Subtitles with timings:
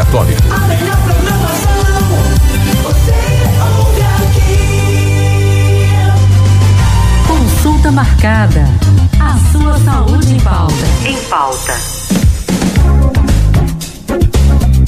[0.00, 0.40] Católico.
[0.50, 1.72] A melhor programação,
[2.84, 3.12] você
[3.76, 4.56] ouve aqui.
[7.28, 8.64] Consulta marcada.
[9.20, 10.74] A sua saúde em pauta.
[11.04, 11.74] Em pauta.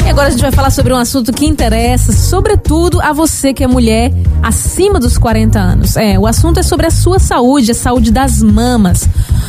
[0.06, 3.62] E agora a gente vai falar sobre um assunto que interessa, sobretudo a você que
[3.62, 4.10] é mulher
[4.42, 5.96] acima dos 40 anos.
[5.96, 9.08] É, o assunto é sobre a sua saúde, a saúde das mamas.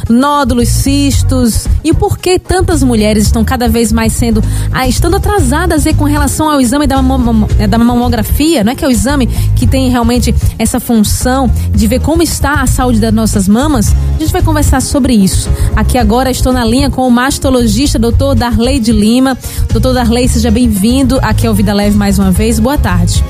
[0.10, 5.86] Nódulos, cistos e por que tantas mulheres estão cada vez mais sendo ah, estando atrasadas
[5.98, 6.98] com relação ao exame da,
[7.58, 11.88] é, da mamografia, não é que é o exame que tem realmente essa função de
[11.88, 13.94] ver como está a saúde das nossas mamas?
[14.16, 15.50] A gente vai conversar sobre isso.
[15.76, 18.36] Aqui agora estou na linha com o mastologista Dr.
[18.36, 19.38] Darley de Lima.
[19.72, 22.60] Doutor Darley, seja bem-vindo aqui ao Vida Leve mais uma vez.
[22.60, 23.24] Boa tarde.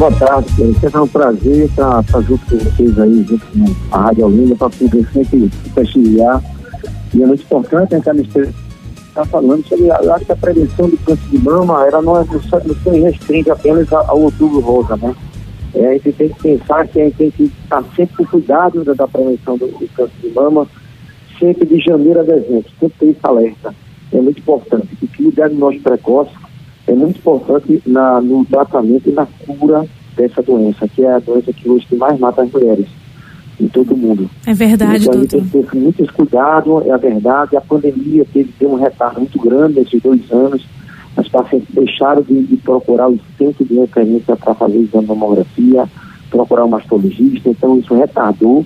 [0.00, 0.80] Boa tarde, querido.
[0.94, 4.70] É um prazer estar, estar junto com vocês aí, junto com a Rádio Olinda, para
[4.70, 6.42] poder sempre prestigiar.
[7.12, 8.48] E é muito importante entrar nesse
[9.08, 12.74] está falando sobre acho que a prevenção do câncer de mama, ela não, é, não
[12.76, 15.14] se restringe apenas ao outubro rosa, né?
[15.74, 18.82] É, a gente tem que pensar que a gente tem que estar sempre com cuidado
[18.82, 20.66] da, da prevenção do, do câncer de mama,
[21.38, 23.74] sempre de janeiro a dezembro, sempre ter esse alerta.
[24.14, 24.88] É muito importante.
[24.96, 26.30] Que o diagnóstico precoce
[26.86, 29.86] é muito importante na, no tratamento e na cura
[30.16, 32.86] dessa doença, que é a doença que hoje que mais mata as mulheres
[33.60, 34.30] em todo o mundo.
[34.46, 35.50] É verdade, então, a gente doutor.
[35.50, 37.56] tem que ter muito cuidado, é a verdade.
[37.56, 40.66] A pandemia teve, teve um retardo muito grande nesses dois anos.
[41.16, 45.84] As pacientes deixaram de, de procurar o centro de referência para fazer exame de mamografia,
[46.30, 48.64] procurar um mastologista, então isso retardou.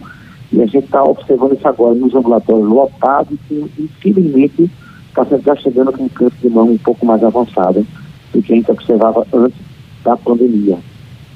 [0.53, 4.71] E a gente está observando isso agora nos ambulatórios lotados e, infelizmente,
[5.09, 7.85] está chegando com câncer de mama um pouco mais avançado
[8.35, 9.57] do que a gente observava antes
[10.05, 10.79] da pandemia.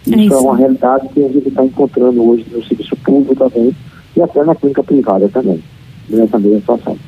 [0.07, 0.39] É Isso é, isso.
[0.39, 3.75] uma realidade que a gente está encontrando hoje no serviço público também
[4.17, 5.62] e até na clínica privada também,
[6.09, 6.99] nessa mesma situação.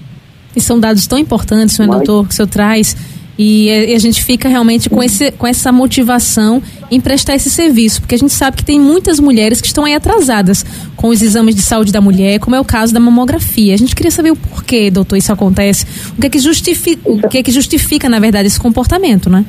[0.54, 2.96] E são dados tão importantes, não é, Mas- doutor, que o senhor traz.
[3.38, 7.48] E, é- e a gente fica realmente com, esse, com essa motivação em prestar esse
[7.48, 10.62] serviço, porque a gente sabe que tem muitas mulheres que estão aí atrasadas
[10.94, 13.72] com os exames de saúde da mulher, como é o caso da mamografia.
[13.72, 15.86] A gente queria saber o porquê, doutor, isso acontece.
[16.18, 19.42] O que é que justifica, o que é que justifica na verdade, esse comportamento, né?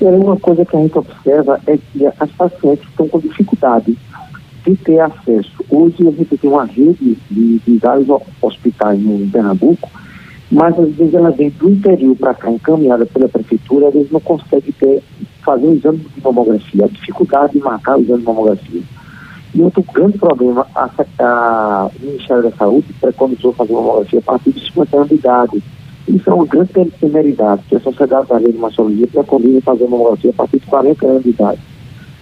[0.00, 3.96] E aí uma coisa que a gente observa é que as pacientes estão com dificuldade
[4.64, 5.64] de ter acesso.
[5.68, 9.88] Hoje a gente tem uma rede de, de vários ho- hospitais no Pernambuco,
[10.50, 14.72] mas às vezes ela vem do interior para cá, encaminhada pela prefeitura, eles não conseguem
[14.72, 15.02] ter,
[15.42, 18.82] fazer um exame de mamografia, a dificuldade de marcar o exame de mamografia.
[19.54, 20.88] E outro grande problema, a,
[21.18, 25.62] a, o Ministério da Saúde preconizou fazer mamografia a partir de 50 anos de idade.
[26.08, 30.34] Isso é uma grande temeridade, que a Sociedade Brasileira de Mastologia preconiza fazer mamografia a
[30.34, 31.60] partir de 40 anos de idade,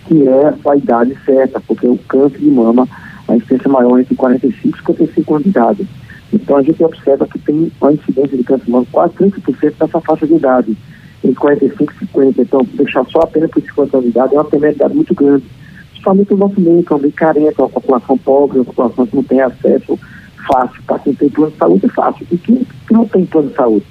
[0.07, 2.89] que é a idade certa, porque o câncer de mama,
[3.27, 5.89] a incidência maior é entre 45 e 55 anos de idade.
[6.33, 10.01] Então a gente observa que tem uma incidência de câncer de mama quase 30% dessa
[10.01, 10.77] faixa de idade,
[11.25, 12.43] entre 45 e 50.
[12.43, 15.45] Então, deixar só apenas por 50 anos de idade é uma temeridade muito grande.
[15.91, 19.17] Principalmente o nosso meio, que é um meio carente, uma população pobre, uma população que
[19.17, 19.99] não tem acesso
[20.51, 20.83] fácil.
[20.87, 22.27] Para quem tem plano de saúde é fácil.
[22.33, 23.87] E quem, quem não tem plano de saúde?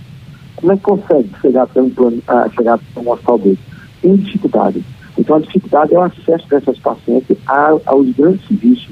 [0.55, 3.59] Como é que consegue chegar a ter um plano, a chegar a um hospital desse?
[4.01, 4.83] Tem dificuldade.
[5.17, 8.89] Então a dificuldade é o acesso dessas pacientes a- aos grandes serviços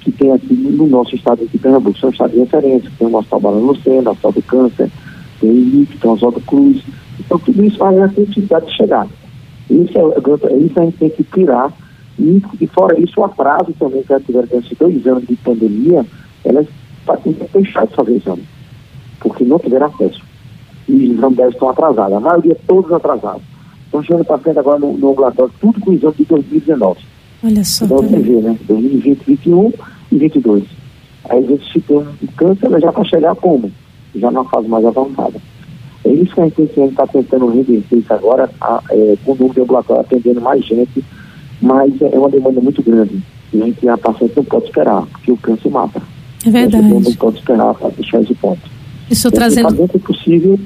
[0.00, 1.98] que tem aqui no nosso estado de Pernambuco.
[1.98, 4.90] São estados de referência, tem o Hospital Lucena, o Hospital do Câncer,
[5.40, 6.82] tem o INIC, tem o Oswaldo Cruz.
[7.18, 9.06] Então tudo isso faz a dificuldade de chegar.
[9.68, 11.72] Isso, é, é- isso a gente tem que tirar.
[12.18, 16.04] E, e fora isso, o atraso também que elas tiveram nesses dois anos de pandemia,
[16.44, 16.66] elas
[17.18, 18.42] têm que deixar de fazer exame,
[19.20, 20.22] porque não tiveram acesso.
[20.88, 23.42] E os exames delas estão atrasados, a maioria todos atrasados.
[23.84, 27.00] Estão chegando paciente agora no, no ambulatório, tudo com exame de 2019.
[27.42, 27.84] Olha só.
[27.84, 28.56] Então você vê, né?
[28.66, 29.72] 2020, 2021
[30.12, 30.64] e 22.
[31.28, 33.70] Aí a gente se tem um câncer, já para chegar como?
[34.14, 35.40] Já numa fase mais avançada.
[36.04, 39.54] É isso que a gente está tentando reverter isso agora, a, é, com o número
[39.54, 41.04] de ambulatório atendendo mais gente,
[41.60, 43.22] mas é uma demanda muito grande.
[43.52, 46.00] E a gente, a paciente não pode esperar, porque o câncer mata.
[46.44, 47.16] É A gente não verdade.
[47.18, 48.60] pode esperar para deixar esse ponto.
[49.10, 49.84] E o Tem que trazendo.
[49.84, 50.58] o que é possível.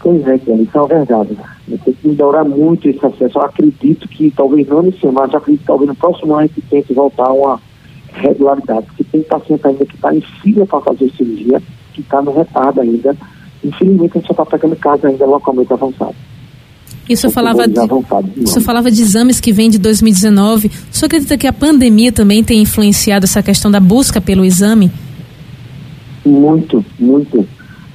[0.00, 1.36] Pois é, Kelly, isso é uma verdade.
[1.68, 3.38] Eu tenho que melhorar muito esse acesso.
[3.38, 6.46] Eu acredito que, talvez não nesse ano, mas acredito que talvez no próximo ano a
[6.46, 7.60] gente tente voltar a uma
[8.12, 11.60] regularidade, porque tem paciente ainda que está em fila para fazer cirurgia,
[11.92, 13.16] que está no retardo ainda.
[13.64, 16.16] Infelizmente, a gente só está pegando casos ainda localmente avançados.
[17.14, 17.78] O senhor falava de.
[17.78, 20.68] avançados, O senhor falava de exames que vêm de 2019.
[20.68, 24.90] O senhor acredita que a pandemia também tem influenciado essa questão da busca pelo exame?
[26.24, 27.46] Muito, muito.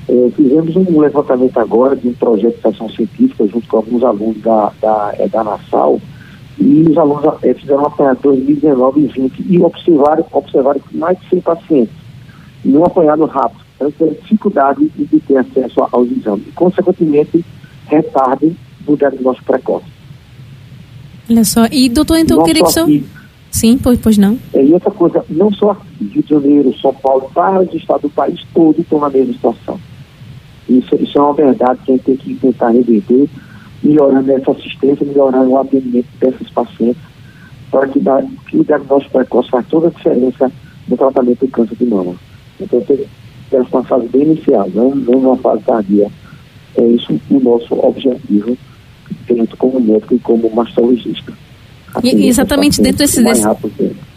[0.08, 4.42] É, fizemos um levantamento agora de um projeto de estação científica junto com alguns alunos
[4.42, 6.02] da, da, é, da Nassau
[6.60, 11.18] e os alunos é, fizeram uma apanhado 2019 e 20 e observaram, observaram que mais
[11.20, 11.96] de 100 pacientes
[12.64, 13.62] e um apanhado rápido.
[13.76, 16.48] Então, tem dificuldade de, ter acesso aos exames.
[16.48, 17.44] E, consequentemente,
[17.88, 18.56] retarde
[18.86, 19.86] do diagnóstico precoce.
[21.30, 21.66] Olha só.
[21.72, 23.06] E, doutor, então eu Não queria que só aqui.
[23.52, 24.40] Sim, pois, pois não.
[24.54, 28.10] É, E outra coisa, não só aqui, Rio de Janeiro, São Paulo, vários estados do
[28.10, 29.80] país todo estão na mesma situação.
[30.70, 33.30] Isso, isso é uma verdade que a gente tem que tentar reverter,
[33.84, 37.02] melhorando essa assistência, melhorando o atendimento desses pacientes,
[37.70, 40.52] para que, dá, que o diagnóstico precoce faz toda a diferença
[40.88, 42.16] no tratamento do câncer de mama.
[42.60, 42.82] Então,
[43.52, 46.08] essa uma fase bem inicial, não, não uma fase tardia.
[46.78, 48.58] É isso o nosso objetivo,
[49.36, 51.34] tanto como médico e como mastologista.
[52.04, 53.46] E- exatamente dentro desse- desse-.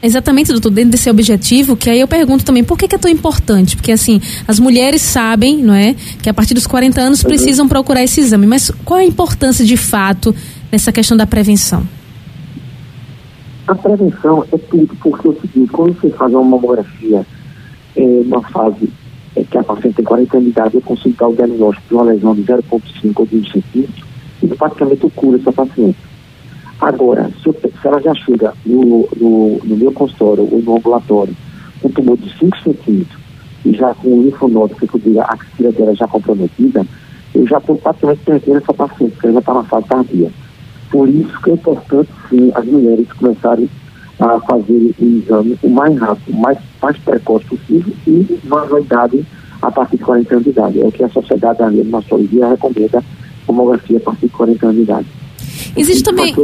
[0.02, 3.10] Exatamente, doutor, dentro desse objetivo, que aí eu pergunto também, por que, que é tão
[3.10, 3.74] importante?
[3.74, 7.28] Porque, assim, as mulheres sabem, não é, que a partir dos 40 anos Uhum.
[7.28, 10.32] precisam procurar esse exame, mas qual a importância de fato
[10.70, 11.82] nessa questão da prevenção?
[13.66, 17.24] A prevenção é tudo, porque é o seguinte, quando você faz uma mamografia
[17.96, 18.90] é, numa fase
[19.34, 21.94] é, que a paciente tem 40 anos de idade, eu consigo dar o diagnóstico de
[21.94, 24.06] uma lesão de 0,5 ou de 1 centímetro,
[24.42, 25.98] e praticamente eu curo essa paciente.
[26.80, 31.34] Agora, se, eu- se ela já chega no, no, no meu consultório ou no ambulatório
[31.80, 33.18] com um tumor de 5 centímetros
[33.64, 36.84] e já com um linfonode, que eu a axila dela já comprometida,
[37.34, 40.30] eu já estou praticamente perdendo essa paciente, porque ela já está na fase tardia.
[40.90, 43.68] Por isso que é importante, sim, as mulheres começarem
[44.20, 49.24] a fazer o exame o mais rápido, o mais, mais precoce possível e numa idade
[49.60, 50.80] a partir de 40 anos de idade.
[50.80, 53.02] É o que a Sociedade da Mastologia recomenda,
[53.54, 55.06] mamografia a partir de 40 anos de idade.
[55.76, 56.34] Existe também-.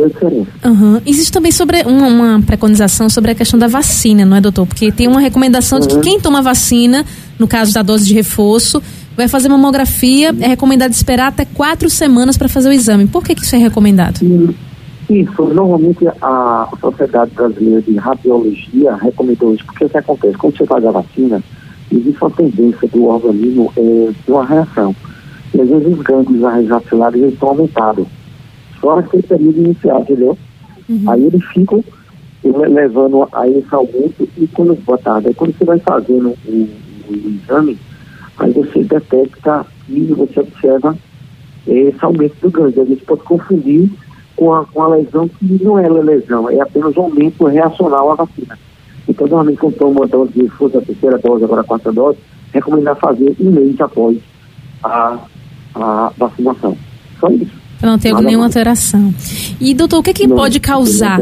[0.64, 1.02] Aham.
[1.04, 4.66] Existe também sobre uma, uma preconização sobre a questão da vacina, não é, doutor?
[4.66, 6.00] Porque tem uma recomendação de que Uhum.
[6.00, 7.04] quem toma vacina,
[7.38, 8.82] no caso da dose de reforço,
[9.16, 13.06] vai fazer mamografia, é recomendado esperar até quatro semanas para fazer o exame.
[13.06, 14.20] Por que, que isso é recomendado?
[15.08, 20.38] Isso, normalmente a Sociedade Brasileira de Radiologia recomendou isso, porque o que acontece?
[20.38, 21.42] Quando você faz a vacina,
[21.90, 24.94] existe uma tendência do organismo é, ter uma reação.
[25.55, 28.06] E às vezes os gânglios arregaculares eles estão aumentados.
[28.81, 30.38] Só naquele período inicial, entendeu?
[31.06, 31.85] Aí eles ficam
[32.43, 36.69] le- levando a esse aumento e quando botar, aí quando você vai fazendo o,
[37.08, 37.79] o exame,
[38.38, 40.97] aí você detecta e você observa
[41.67, 42.82] esse aumento do gânglio.
[42.82, 43.91] A gente pode confundir
[44.35, 48.14] com a, com a lesão que não é lesão, é apenas um aumento reacional à
[48.14, 48.58] vacina.
[49.06, 52.19] Então, normalmente, quando toma uma dose de força, a terceira dose, agora a quarta dose,
[52.52, 54.17] recomendar fazer um mês após
[54.82, 55.19] a,
[55.75, 56.76] a vacinação.
[57.20, 57.61] Só isso.
[57.82, 58.56] Não Nada nenhuma mais.
[58.56, 59.14] alteração.
[59.58, 61.19] E, doutor, o que, que Não, pode causar?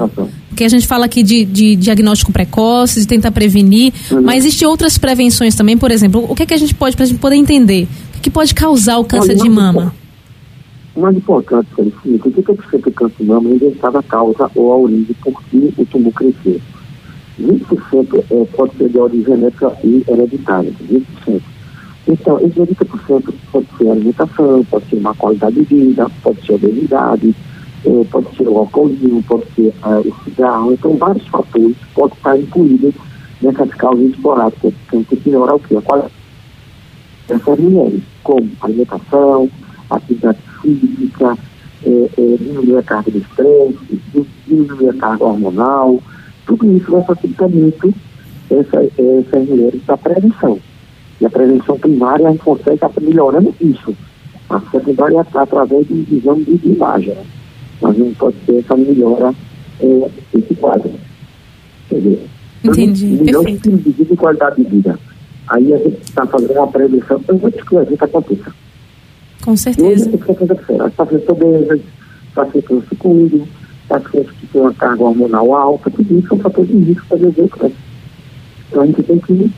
[0.49, 4.23] Porque a gente fala aqui de, de diagnóstico precoce, de tentar prevenir, Uhum.
[4.23, 7.07] mas existem outras prevenções também, por exemplo, o que, que a gente pode, para a
[7.07, 9.95] gente poder entender, o que, que pode causar o câncer Olha, de mama?
[10.97, 14.77] O mais importante, Felipe, 80% do câncer de mama é inventada a causa ou a
[14.79, 16.61] origem por que o tumor cresceu.
[17.41, 21.41] 20% é, pode ser de origem genética e hereditária, 20%.
[22.09, 27.35] Então, esses 80% pode ser alimentação, pode ser má qualidade de vida, pode ser obesidade,
[27.85, 30.73] eh, pode ser o alcoolismo, pode ser ah, o cigarro.
[30.73, 32.95] Então, vários fatores podem estar incluídos
[33.43, 35.77] nessas causas esporádicas, que tem que melhorar o quê?
[35.77, 36.15] A qualidade
[37.29, 39.51] dessas mulheres, como alimentação,
[39.91, 41.37] atividade física,
[41.85, 44.01] eh, eh, diminuir a carga de estresse,
[44.47, 46.03] diminuir a carga hormonal,
[46.47, 47.93] tudo isso vai facilitar muito
[48.51, 50.59] essa, essas mulheres da prevenção.
[51.21, 53.95] E a prevenção primária a gente consegue estar melhorando isso.
[54.49, 57.15] A secundária é através de exame de de imagem.
[57.15, 57.25] Né?
[57.81, 59.35] Mas não pode ter essa melhora
[59.81, 60.91] eh, esse quadro.
[61.91, 62.29] Dizer,
[62.65, 64.99] Entendi, melhor estilo de vida e qualidade de vida.
[65.49, 68.53] Aí a gente está fazendo uma prevenção antes que a gente aconteça.
[69.45, 70.11] Com certeza.
[70.85, 71.81] As pacientes obesas,
[72.35, 73.49] pacientes com sucumbido,
[73.89, 77.49] pacientes que têm uma carga hormonal alta, tudo isso são fatores de risco para o
[77.49, 77.77] câncer.
[78.69, 79.51] Então a gente tem que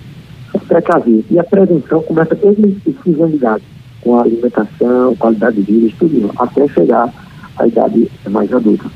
[0.53, 1.25] se precaver.
[1.31, 3.63] E a prevenção começa desde essa idade,
[4.01, 7.13] com a alimentação, qualidade de vida, tudo até chegar
[7.59, 8.87] à idade mais adulta.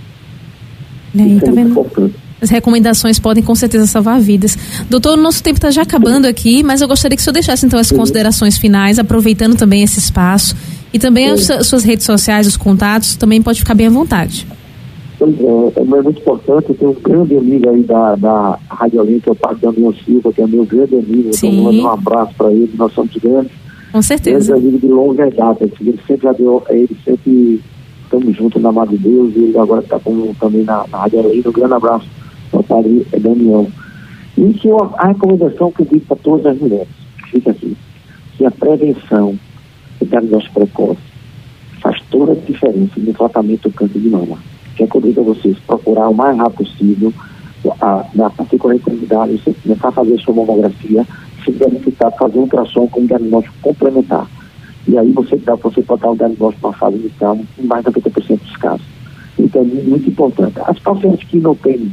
[1.14, 1.70] E aí, isso tá é vendo?
[1.70, 2.14] importante.
[2.42, 4.58] As recomendações podem com certeza salvar vidas.
[4.90, 7.64] Doutor, o nosso tempo está já acabando aqui, mas eu gostaria que o senhor deixasse
[7.64, 10.54] então as considerações finais, aproveitando também esse espaço.
[10.92, 14.46] E também as su- suas redes sociais, os contatos, também pode ficar bem à vontade.
[15.24, 16.68] Pois é, é muito importante.
[16.68, 19.94] Eu tenho um grande amigo aí da, da Rádio Olim, que é o Padre Daniel
[20.04, 21.32] Silva, que é meu grande amigo.
[21.32, 21.48] Sim.
[21.48, 22.70] Então, mando um abraço para ele.
[22.76, 23.52] Nós somos grandes,
[23.90, 24.54] Com certeza.
[24.54, 25.64] amigos de longa data.
[25.80, 27.60] Ele sempre deu, ele sempre
[28.02, 31.42] estamos juntos na de Deus e ele agora está também na, na Rádio Olim.
[31.46, 32.06] Um grande abraço
[32.52, 33.66] ao Padre Daniel.
[34.36, 36.88] E que eu- a recomendação que eu digo para todas as mulheres,
[37.30, 37.74] fica aqui,
[38.36, 39.38] que a prevenção
[40.02, 41.00] e diagnóstico precoce
[41.80, 44.36] faz toda a diferença no tratamento do câncer de mama.
[44.76, 47.12] Que é que a vocês, procurar o mais rápido possível,
[47.80, 51.06] a, na partir de 40 anos você começar a fazer sua mamografia,
[51.44, 54.26] se verificar, fazer um ultrassom com um diagnóstico complementar.
[54.86, 57.90] E aí você, dá, você pode dar o diagnóstico na fase inicial em mais de
[57.90, 58.86] 90% dos casos.
[59.38, 60.58] Então é muito importante.
[60.66, 61.90] As pacientes que não têm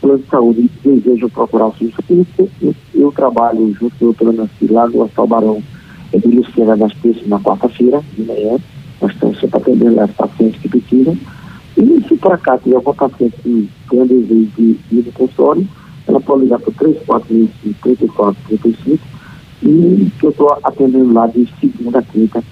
[0.00, 4.12] plano de saúde e desejam procurar o SUS, eu, eu, eu trabalho junto com o
[4.12, 5.62] doutor Nancy lá no Hospital Barão
[6.12, 8.58] é de Luciana nas terças na quarta-feira de manhã.
[9.00, 11.16] Nós estamos sempre atendendo as pacientes que precisam.
[11.80, 15.66] E se por acaso tiver alguma paciente que tem desejo de ir no consultório,
[16.06, 18.98] ela pode ligar para 3435 3435
[19.62, 22.42] e que eu estou atendendo lá de segunda a quinta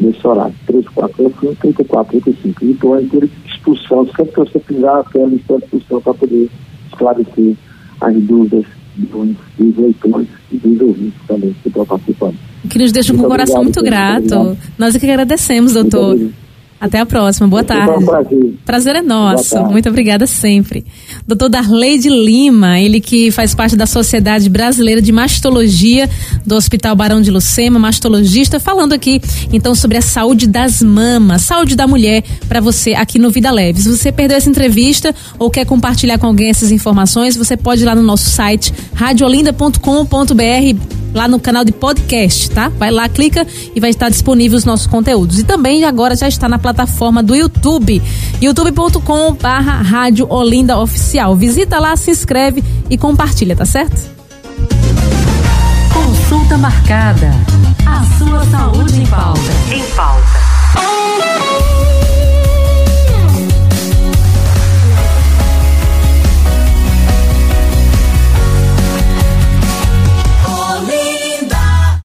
[0.00, 2.64] nesse horário, 3435 3435.
[2.64, 6.50] E estou à inteira disposição, sempre que você precisar, a lista à disposição para poder
[6.88, 7.56] esclarecer
[8.00, 8.64] as dúvidas
[8.96, 12.36] dos, dos leitores e dos ouvintes também que estão participando.
[12.68, 14.56] Que nos deixa com o coração muito grato.
[14.78, 16.18] Nós é que agradecemos, doutor.
[16.84, 17.48] Até a próxima.
[17.48, 17.86] Boa tarde.
[17.86, 18.54] Foi um prazer.
[18.66, 19.58] Prazer é nosso.
[19.64, 20.84] Muito obrigada sempre.
[21.26, 26.10] Doutor Darleide Lima, ele que faz parte da Sociedade Brasileira de Mastologia
[26.44, 31.74] do Hospital Barão de Lucema, mastologista, falando aqui então sobre a saúde das mamas, saúde
[31.74, 33.80] da mulher para você aqui no Vida Leve.
[33.80, 37.86] Se você perdeu essa entrevista ou quer compartilhar com alguém essas informações, você pode ir
[37.86, 42.68] lá no nosso site radiolinda.com.br lá no canal de podcast, tá?
[42.68, 45.38] Vai lá, clica e vai estar disponível os nossos conteúdos.
[45.38, 48.02] E também agora já está na plataforma do YouTube,
[48.42, 51.36] youtube.com barra Rádio Olinda Oficial.
[51.36, 54.12] Visita lá, se inscreve e compartilha, tá certo?
[55.92, 57.30] Consulta marcada.
[57.86, 59.40] A sua saúde em pauta.
[59.72, 60.43] Em pauta.